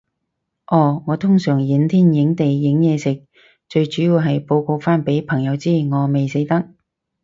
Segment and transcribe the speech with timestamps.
[0.65, 3.23] 哦，我通常影天影地影嘢食，
[3.69, 6.69] 最主要係報告返畀朋友知，我未死得